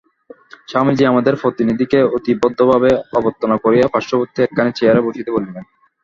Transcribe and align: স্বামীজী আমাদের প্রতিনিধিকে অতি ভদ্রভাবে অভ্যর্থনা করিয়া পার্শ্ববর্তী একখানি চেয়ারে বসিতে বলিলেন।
স্বামীজী 0.67 1.03
আমাদের 1.05 1.33
প্রতিনিধিকে 1.41 1.99
অতি 2.15 2.31
ভদ্রভাবে 2.41 2.89
অভ্যর্থনা 3.17 3.55
করিয়া 3.63 3.85
পার্শ্ববর্তী 3.93 4.39
একখানি 4.41 4.71
চেয়ারে 4.75 5.01
বসিতে 5.07 5.29
বলিলেন। 5.31 5.63